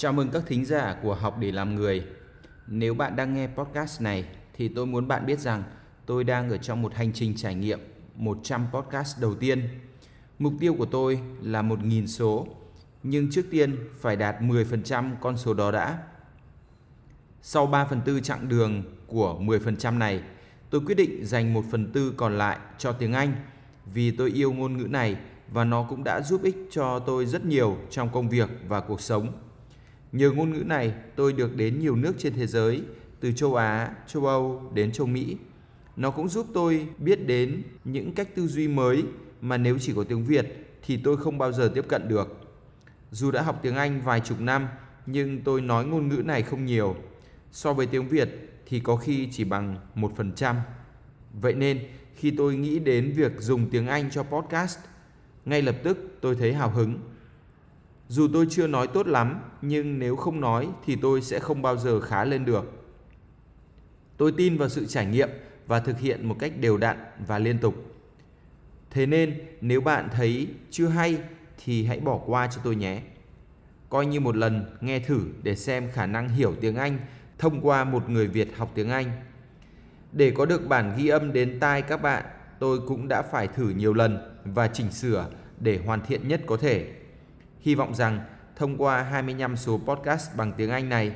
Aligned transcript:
Chào 0.00 0.12
mừng 0.12 0.30
các 0.30 0.42
thính 0.46 0.64
giả 0.64 0.96
của 1.02 1.14
Học 1.14 1.38
để 1.40 1.52
làm 1.52 1.74
người. 1.74 2.04
Nếu 2.66 2.94
bạn 2.94 3.16
đang 3.16 3.34
nghe 3.34 3.46
podcast 3.46 4.02
này 4.02 4.24
thì 4.56 4.68
tôi 4.68 4.86
muốn 4.86 5.08
bạn 5.08 5.26
biết 5.26 5.38
rằng 5.38 5.62
tôi 6.06 6.24
đang 6.24 6.50
ở 6.50 6.56
trong 6.56 6.82
một 6.82 6.94
hành 6.94 7.12
trình 7.12 7.36
trải 7.36 7.54
nghiệm 7.54 7.80
100 8.14 8.66
podcast 8.72 9.20
đầu 9.20 9.34
tiên. 9.34 9.68
Mục 10.38 10.52
tiêu 10.60 10.74
của 10.78 10.86
tôi 10.86 11.20
là 11.42 11.62
1.000 11.62 12.06
số, 12.06 12.46
nhưng 13.02 13.30
trước 13.30 13.46
tiên 13.50 13.76
phải 14.00 14.16
đạt 14.16 14.40
10% 14.40 15.14
con 15.20 15.36
số 15.36 15.54
đó 15.54 15.70
đã. 15.70 15.98
Sau 17.42 17.66
3 17.66 17.84
phần 17.84 18.00
tư 18.00 18.20
chặng 18.20 18.48
đường 18.48 18.82
của 19.06 19.38
10% 19.40 19.98
này, 19.98 20.22
tôi 20.70 20.80
quyết 20.86 20.94
định 20.94 21.26
dành 21.26 21.54
1 21.54 21.64
phần 21.70 21.92
tư 21.92 22.14
còn 22.16 22.38
lại 22.38 22.58
cho 22.78 22.92
tiếng 22.92 23.12
Anh 23.12 23.32
vì 23.86 24.10
tôi 24.10 24.30
yêu 24.30 24.52
ngôn 24.52 24.76
ngữ 24.76 24.86
này 24.86 25.16
và 25.52 25.64
nó 25.64 25.86
cũng 25.88 26.04
đã 26.04 26.20
giúp 26.20 26.42
ích 26.42 26.56
cho 26.70 26.98
tôi 26.98 27.26
rất 27.26 27.44
nhiều 27.44 27.76
trong 27.90 28.08
công 28.12 28.28
việc 28.28 28.48
và 28.68 28.80
cuộc 28.80 29.00
sống. 29.00 29.47
Nhờ 30.12 30.30
ngôn 30.30 30.50
ngữ 30.52 30.64
này, 30.64 30.94
tôi 31.16 31.32
được 31.32 31.56
đến 31.56 31.78
nhiều 31.78 31.96
nước 31.96 32.14
trên 32.18 32.32
thế 32.34 32.46
giới, 32.46 32.82
từ 33.20 33.32
châu 33.32 33.54
Á, 33.54 33.90
châu 34.06 34.26
Âu 34.26 34.70
đến 34.74 34.92
châu 34.92 35.06
Mỹ. 35.06 35.36
Nó 35.96 36.10
cũng 36.10 36.28
giúp 36.28 36.46
tôi 36.54 36.88
biết 36.98 37.26
đến 37.26 37.62
những 37.84 38.12
cách 38.12 38.34
tư 38.34 38.46
duy 38.46 38.68
mới 38.68 39.04
mà 39.40 39.56
nếu 39.56 39.78
chỉ 39.78 39.92
có 39.96 40.04
tiếng 40.04 40.24
Việt 40.24 40.78
thì 40.86 40.96
tôi 40.96 41.16
không 41.16 41.38
bao 41.38 41.52
giờ 41.52 41.70
tiếp 41.74 41.84
cận 41.88 42.08
được. 42.08 42.40
Dù 43.10 43.30
đã 43.30 43.42
học 43.42 43.58
tiếng 43.62 43.74
Anh 43.74 44.00
vài 44.00 44.20
chục 44.20 44.40
năm, 44.40 44.68
nhưng 45.06 45.40
tôi 45.42 45.60
nói 45.60 45.84
ngôn 45.84 46.08
ngữ 46.08 46.22
này 46.24 46.42
không 46.42 46.64
nhiều. 46.64 46.96
So 47.52 47.72
với 47.72 47.86
tiếng 47.86 48.08
Việt 48.08 48.28
thì 48.66 48.80
có 48.80 48.96
khi 48.96 49.28
chỉ 49.32 49.44
bằng 49.44 49.76
1%. 49.94 50.54
Vậy 51.40 51.54
nên, 51.54 51.80
khi 52.14 52.30
tôi 52.30 52.56
nghĩ 52.56 52.78
đến 52.78 53.12
việc 53.16 53.32
dùng 53.38 53.70
tiếng 53.70 53.86
Anh 53.86 54.10
cho 54.10 54.22
podcast, 54.22 54.78
ngay 55.44 55.62
lập 55.62 55.76
tức 55.82 56.18
tôi 56.20 56.36
thấy 56.36 56.52
hào 56.52 56.70
hứng 56.70 56.98
dù 58.08 58.28
tôi 58.32 58.46
chưa 58.50 58.66
nói 58.66 58.86
tốt 58.86 59.06
lắm, 59.06 59.40
nhưng 59.62 59.98
nếu 59.98 60.16
không 60.16 60.40
nói 60.40 60.68
thì 60.86 60.96
tôi 60.96 61.22
sẽ 61.22 61.38
không 61.38 61.62
bao 61.62 61.76
giờ 61.76 62.00
khá 62.00 62.24
lên 62.24 62.44
được. 62.44 62.72
Tôi 64.16 64.32
tin 64.36 64.56
vào 64.56 64.68
sự 64.68 64.86
trải 64.86 65.06
nghiệm 65.06 65.28
và 65.66 65.80
thực 65.80 65.98
hiện 65.98 66.28
một 66.28 66.36
cách 66.38 66.52
đều 66.60 66.76
đặn 66.76 66.96
và 67.26 67.38
liên 67.38 67.58
tục. 67.58 67.74
Thế 68.90 69.06
nên 69.06 69.40
nếu 69.60 69.80
bạn 69.80 70.08
thấy 70.12 70.48
chưa 70.70 70.88
hay 70.88 71.18
thì 71.64 71.84
hãy 71.84 72.00
bỏ 72.00 72.20
qua 72.26 72.46
cho 72.46 72.60
tôi 72.64 72.76
nhé. 72.76 73.00
Coi 73.88 74.06
như 74.06 74.20
một 74.20 74.36
lần 74.36 74.76
nghe 74.80 74.98
thử 74.98 75.20
để 75.42 75.56
xem 75.56 75.88
khả 75.92 76.06
năng 76.06 76.28
hiểu 76.28 76.54
tiếng 76.60 76.76
Anh 76.76 76.98
thông 77.38 77.60
qua 77.60 77.84
một 77.84 78.10
người 78.10 78.26
Việt 78.26 78.56
học 78.56 78.70
tiếng 78.74 78.90
Anh. 78.90 79.10
Để 80.12 80.30
có 80.30 80.46
được 80.46 80.68
bản 80.68 80.94
ghi 80.98 81.08
âm 81.08 81.32
đến 81.32 81.60
tai 81.60 81.82
các 81.82 82.02
bạn, 82.02 82.24
tôi 82.58 82.78
cũng 82.86 83.08
đã 83.08 83.22
phải 83.22 83.48
thử 83.48 83.68
nhiều 83.68 83.94
lần 83.94 84.18
và 84.44 84.68
chỉnh 84.68 84.90
sửa 84.92 85.26
để 85.60 85.80
hoàn 85.86 86.00
thiện 86.06 86.28
nhất 86.28 86.40
có 86.46 86.56
thể. 86.56 86.92
Hy 87.60 87.74
vọng 87.74 87.94
rằng 87.94 88.20
thông 88.56 88.76
qua 88.76 89.02
25 89.02 89.56
số 89.56 89.80
podcast 89.86 90.36
bằng 90.36 90.52
tiếng 90.56 90.70
Anh 90.70 90.88
này, 90.88 91.12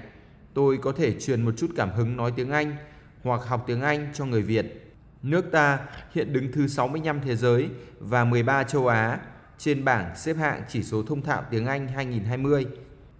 tôi 0.54 0.78
có 0.82 0.92
thể 0.92 1.20
truyền 1.20 1.42
một 1.42 1.52
chút 1.56 1.70
cảm 1.76 1.90
hứng 1.90 2.16
nói 2.16 2.32
tiếng 2.36 2.50
Anh 2.50 2.76
hoặc 3.22 3.40
học 3.44 3.64
tiếng 3.66 3.80
Anh 3.80 4.08
cho 4.14 4.24
người 4.24 4.42
Việt. 4.42 4.94
Nước 5.22 5.52
ta 5.52 5.78
hiện 6.12 6.32
đứng 6.32 6.52
thứ 6.52 6.66
65 6.66 7.20
thế 7.20 7.36
giới 7.36 7.68
và 8.00 8.24
13 8.24 8.62
châu 8.62 8.86
Á 8.86 9.18
trên 9.58 9.84
bảng 9.84 10.16
xếp 10.16 10.36
hạng 10.36 10.62
chỉ 10.68 10.82
số 10.82 11.02
thông 11.02 11.22
thạo 11.22 11.42
tiếng 11.50 11.66
Anh 11.66 11.88
2020. 11.88 12.66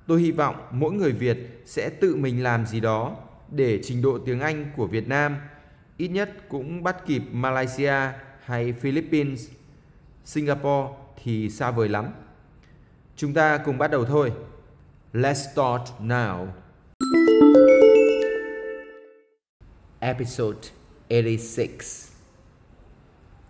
Tôi 0.07 0.21
hy 0.21 0.31
vọng 0.31 0.57
mỗi 0.71 0.93
người 0.93 1.13
Việt 1.13 1.63
sẽ 1.67 1.91
tự 2.01 2.17
mình 2.17 2.43
làm 2.43 2.67
gì 2.67 2.81
đó 2.81 3.17
để 3.51 3.81
trình 3.83 4.03
độ 4.03 4.19
tiếng 4.19 4.41
Anh 4.41 4.73
của 4.77 4.87
Việt 4.87 5.09
Nam 5.09 5.37
ít 5.97 6.09
nhất 6.09 6.31
cũng 6.49 6.83
bắt 6.83 6.97
kịp 7.07 7.23
Malaysia 7.33 7.95
hay 8.45 8.73
Philippines. 8.73 9.49
Singapore 10.25 10.95
thì 11.23 11.51
xa 11.51 11.71
vời 11.71 11.89
lắm. 11.89 12.07
Chúng 13.23 13.35
ta 13.35 13.59
cùng 13.59 13.79
bắt 13.79 13.91
đầu 13.91 14.05
thôi. 14.05 14.33
Let's 15.13 15.53
start 15.53 15.83
now. 16.01 16.47
Episode 20.01 20.59
86 21.09 22.11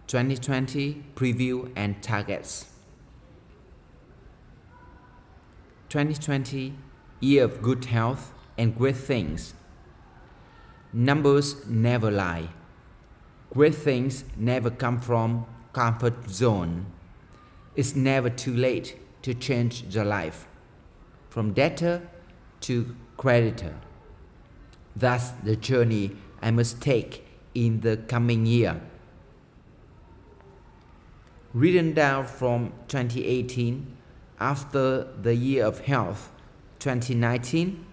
2020 0.07 0.95
Preview 1.17 1.69
and 1.75 1.95
Targets 2.03 2.67
2020 5.89 6.73
Year 7.21 7.45
of 7.45 7.63
Good 7.63 7.85
Health 7.87 8.21
and 8.59 8.79
Great 8.79 8.97
Things 9.09 9.55
Numbers 10.93 11.55
never 11.67 12.11
lie. 12.11 12.49
Great 13.55 13.75
things 13.85 14.25
never 14.37 14.71
come 14.71 14.99
from 15.01 15.47
comfort 15.73 16.29
zone. 16.29 16.85
It's 17.75 17.97
never 17.97 18.29
too 18.29 18.55
late 18.55 19.02
to 19.23 19.35
change 19.35 19.83
the 19.91 20.05
life 20.05 20.47
from 21.31 21.53
debtor 21.53 22.03
to 22.61 22.95
creditor. 23.17 23.75
That's 24.95 25.31
the 25.31 25.57
journey 25.57 26.17
I 26.41 26.51
must 26.51 26.81
take 26.81 27.27
in 27.55 27.81
the 27.81 27.97
coming 27.97 28.47
year. 28.47 28.81
Written 31.55 31.93
down 31.93 32.27
from 32.27 32.73
2018 32.89 33.97
after 34.41 35.05
the 35.21 35.35
year 35.35 35.65
of 35.65 35.81
health 35.81 36.31
2019 36.79 37.87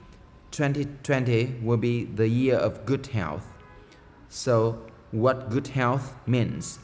2020 0.51 1.57
will 1.61 1.77
be 1.77 2.05
the 2.05 2.27
year 2.27 2.55
of 2.55 2.85
good 2.85 3.07
health. 3.07 3.45
So, 4.29 4.81
what 5.11 5.49
good 5.49 5.67
health 5.67 6.15
means? 6.25 6.79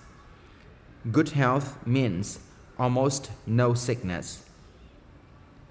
Good 1.11 1.29
health 1.29 1.85
means 1.85 2.39
almost 2.77 3.31
no 3.45 3.73
sickness, 3.73 4.43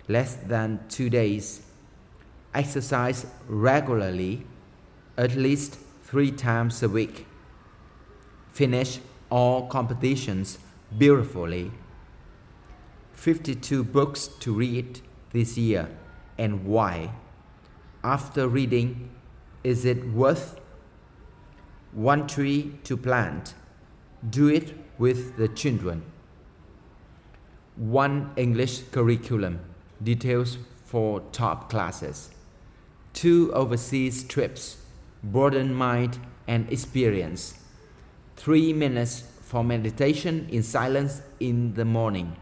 less 0.09 0.37
than 0.37 0.81
two 0.89 1.11
days, 1.11 1.63
exercise 2.55 3.27
regularly, 3.49 4.47
at 5.17 5.35
least 5.35 5.77
three 6.05 6.31
times 6.31 6.83
a 6.83 6.89
week, 6.89 7.27
finish 8.53 9.01
all 9.31 9.67
competitions 9.67 10.59
beautifully, 10.97 11.71
52 13.13 13.85
books 13.85 14.29
to 14.41 14.53
read 14.53 15.01
this 15.33 15.57
year, 15.59 15.89
and 16.39 16.65
why? 16.65 17.11
After 18.03 18.49
reading, 18.49 19.11
is 19.63 19.85
it 19.85 20.07
worth 20.13 20.61
one 21.93 22.27
tree 22.27 22.75
to 22.85 22.97
plant? 22.97 23.55
Do 24.29 24.49
it 24.49 24.75
with 24.99 25.37
the 25.37 25.49
children 25.49 26.03
one 27.77 28.31
English 28.37 28.83
curriculum, 28.93 29.59
details 30.03 30.59
for 30.85 31.21
top 31.33 31.69
classes, 31.69 32.31
two 33.13 33.53
overseas 33.53 34.25
trips, 34.25 34.77
broaden 35.23 35.75
mind 35.75 36.19
and 36.47 36.71
experience, 36.73 37.59
three 38.37 38.73
minutes 38.73 39.25
for 39.43 39.65
meditation 39.65 40.47
in 40.51 40.63
silence 40.63 41.23
in 41.41 41.75
the 41.75 41.85
morning, 41.85 42.37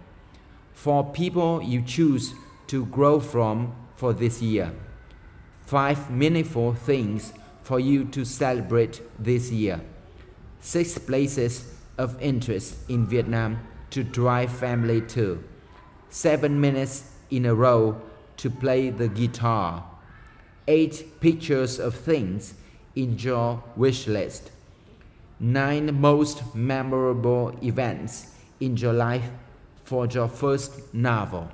for 0.75 1.05
people 1.13 1.63
you 1.63 1.81
choose 1.81 2.35
to 2.67 2.85
grow 2.87 3.21
from 3.21 3.75
for 3.97 4.13
this 4.13 4.43
year, 4.43 4.73
five 5.65 6.11
meaningful 6.11 6.75
things 6.75 7.33
for 7.63 7.79
you 7.81 8.05
to 8.05 8.25
celebrate 8.25 9.01
this 9.19 9.51
year, 9.51 9.81
six 10.61 10.99
places 10.99 11.75
of 11.97 12.21
interest 12.21 12.77
in 12.89 13.07
Vietnam 13.07 13.59
to 13.93 14.03
drive 14.03 14.51
family 14.51 15.01
to, 15.03 15.43
seven 16.11 16.61
minutes 16.61 17.11
in 17.31 17.47
a 17.47 17.55
row 17.55 18.01
to 18.39 18.51
play 18.51 18.91
the 18.91 19.09
guitar, 19.09 19.85
eight 20.67 21.21
pictures 21.21 21.79
of 21.79 21.95
things 21.95 22.55
in 22.97 23.19
your 23.19 23.63
wish 23.77 24.07
list, 24.07 24.51
nine 25.39 26.01
most 26.01 26.55
memorable 26.55 27.57
events 27.63 28.35
in 28.61 28.77
your 28.77 28.93
life 28.93 29.31
for 29.85 30.07
your 30.07 30.29
first 30.29 30.93
novel. 30.95 31.51